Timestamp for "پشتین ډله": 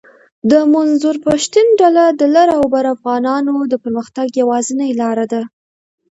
1.25-2.05